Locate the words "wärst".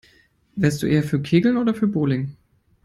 0.55-0.81